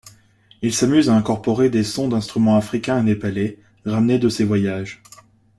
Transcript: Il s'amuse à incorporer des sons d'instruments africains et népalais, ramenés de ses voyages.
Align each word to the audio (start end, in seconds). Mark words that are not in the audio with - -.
Il 0.63 0.73
s'amuse 0.73 1.11
à 1.11 1.15
incorporer 1.15 1.69
des 1.69 1.83
sons 1.83 2.07
d'instruments 2.07 2.57
africains 2.57 2.97
et 2.99 3.03
népalais, 3.03 3.59
ramenés 3.85 4.17
de 4.17 4.29
ses 4.29 4.45
voyages. 4.45 5.03